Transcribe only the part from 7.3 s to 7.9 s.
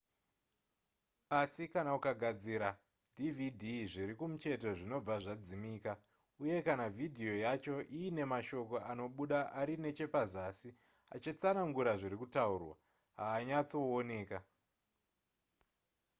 yacho